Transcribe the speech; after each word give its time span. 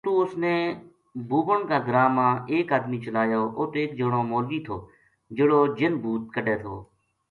اُتو 0.03 0.13
اس 0.23 0.33
نے 0.43 0.55
بُوبن 1.29 1.61
کا 1.69 1.77
گراں 1.87 2.09
ما 2.15 2.27
ایک 2.53 2.67
ادمی 2.77 2.97
چلایو 3.03 3.43
اُت 3.59 3.71
ایک 3.79 3.89
جنو 3.97 4.21
مولوی 4.29 4.59
تھو 4.65 4.77
جہڑو 5.35 5.59
جِن 5.77 5.93
بھُوت 6.01 6.23
کُڈھے 6.33 6.55
تھو 6.61 6.75